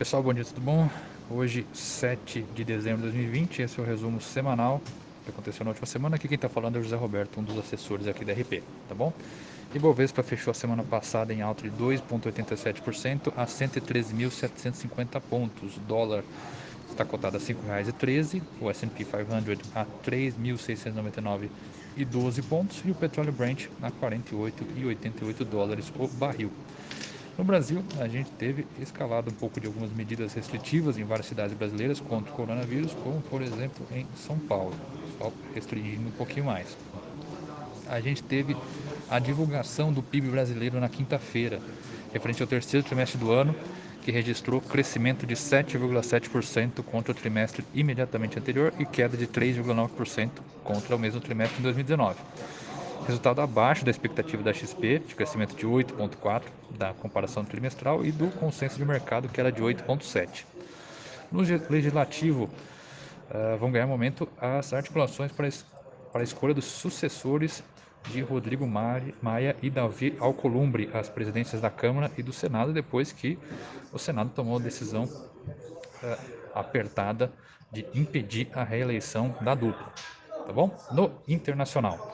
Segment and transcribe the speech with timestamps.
[0.00, 0.88] Pessoal, bom dia, tudo bom?
[1.28, 4.80] Hoje, 7 de dezembro de 2020, esse é o resumo semanal
[5.22, 6.16] que aconteceu na última semana.
[6.16, 8.94] Aqui quem está falando é o José Roberto, um dos assessores aqui da RP, tá
[8.94, 9.12] bom?
[9.74, 15.76] Ibovespa fechou a semana passada em alta de 2,87% a 113.750 pontos.
[15.76, 16.24] O dólar
[16.90, 23.66] está cotado a R$ 5,13, o S&P 500 a 3.699,12 pontos e o petróleo Brent
[23.82, 26.50] a 48,88 dólares o barril.
[27.40, 31.56] No Brasil, a gente teve escalado um pouco de algumas medidas restritivas em várias cidades
[31.56, 34.76] brasileiras contra o coronavírus, como por exemplo em São Paulo,
[35.16, 36.76] só restringindo um pouquinho mais.
[37.88, 38.54] A gente teve
[39.08, 41.62] a divulgação do PIB brasileiro na quinta-feira,
[42.12, 43.54] referente ao terceiro trimestre do ano,
[44.02, 50.28] que registrou crescimento de 7,7% contra o trimestre imediatamente anterior e queda de 3,9%
[50.62, 52.20] contra o mesmo trimestre de 2019.
[53.06, 56.42] Resultado abaixo da expectativa da XP, de crescimento de 8,4%
[56.76, 60.44] da comparação trimestral e do consenso de mercado, que era de 8,7%.
[61.32, 65.48] No legislativo, uh, vão ganhar momento as articulações para,
[66.12, 67.62] para a escolha dos sucessores
[68.08, 73.38] de Rodrigo Maia e Davi Alcolumbre às presidências da Câmara e do Senado, depois que
[73.92, 76.18] o Senado tomou a decisão uh,
[76.54, 77.32] apertada
[77.72, 79.92] de impedir a reeleição da dupla.
[80.46, 80.76] Tá bom?
[80.90, 82.12] No internacional.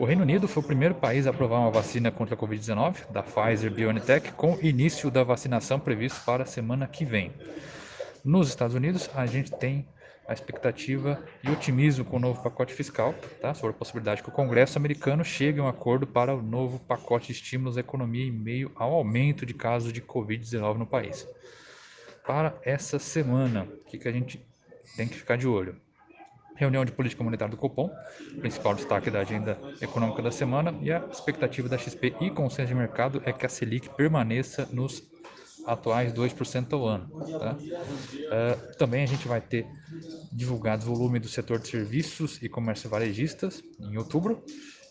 [0.00, 3.22] O Reino Unido foi o primeiro país a aprovar uma vacina contra a Covid-19, da
[3.22, 7.30] Pfizer BioNTech, com início da vacinação previsto para a semana que vem.
[8.24, 9.86] Nos Estados Unidos, a gente tem
[10.26, 13.52] a expectativa e otimismo com o novo pacote fiscal, tá?
[13.52, 17.26] sobre a possibilidade que o Congresso americano chegue a um acordo para o novo pacote
[17.26, 21.28] de estímulos à economia em meio ao aumento de casos de Covid-19 no país.
[22.26, 24.42] Para essa semana, o que, que a gente
[24.96, 25.76] tem que ficar de olho?
[26.60, 27.90] Reunião de política monetária do Copom,
[28.38, 32.74] principal destaque da agenda econômica da semana, e a expectativa da XP e consenso de
[32.74, 35.02] mercado é que a Selic permaneça nos
[35.66, 37.08] atuais 2% ao ano.
[37.38, 37.56] Tá?
[37.56, 39.66] Uh, também a gente vai ter
[40.30, 44.44] divulgados volume do setor de serviços e comércio varejistas em outubro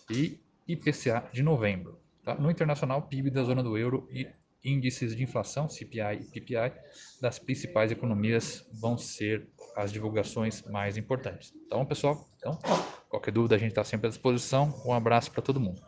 [0.09, 1.99] e IPCA de novembro.
[2.25, 2.33] Tá?
[2.33, 4.27] No internacional, PIB da zona do euro e
[4.63, 6.73] índices de inflação, CPI e PPI,
[7.21, 9.47] das principais economias vão ser
[9.81, 11.53] as divulgações mais importantes.
[11.65, 12.57] Então, pessoal, então,
[13.09, 14.73] qualquer dúvida a gente está sempre à disposição.
[14.85, 15.81] Um abraço para todo mundo.